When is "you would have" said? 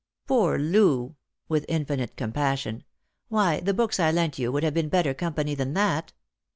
4.39-4.73